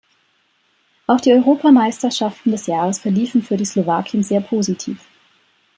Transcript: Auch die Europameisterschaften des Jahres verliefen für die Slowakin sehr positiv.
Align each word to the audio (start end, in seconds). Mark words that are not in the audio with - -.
Auch 1.05 1.21
die 1.21 1.31
Europameisterschaften 1.31 2.49
des 2.49 2.65
Jahres 2.65 2.97
verliefen 2.97 3.43
für 3.43 3.55
die 3.55 3.65
Slowakin 3.65 4.23
sehr 4.23 4.41
positiv. 4.41 4.99